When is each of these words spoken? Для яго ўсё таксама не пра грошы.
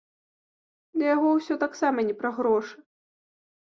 Для 0.95 1.05
яго 1.15 1.29
ўсё 1.37 1.61
таксама 1.67 2.09
не 2.11 2.19
пра 2.25 2.29
грошы. 2.43 2.77